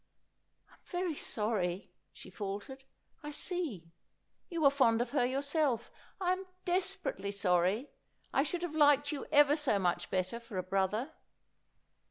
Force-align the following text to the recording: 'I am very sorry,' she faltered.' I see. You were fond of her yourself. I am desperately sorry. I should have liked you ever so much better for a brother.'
'I 0.67 0.73
am 0.73 0.79
very 0.83 1.13
sorry,' 1.13 1.93
she 2.11 2.31
faltered.' 2.31 2.85
I 3.21 3.29
see. 3.29 3.91
You 4.49 4.63
were 4.63 4.71
fond 4.71 4.99
of 4.99 5.11
her 5.11 5.23
yourself. 5.23 5.91
I 6.19 6.31
am 6.33 6.47
desperately 6.65 7.31
sorry. 7.31 7.91
I 8.33 8.41
should 8.41 8.63
have 8.63 8.73
liked 8.73 9.11
you 9.11 9.27
ever 9.31 9.55
so 9.55 9.77
much 9.77 10.09
better 10.09 10.39
for 10.39 10.57
a 10.57 10.63
brother.' 10.63 11.13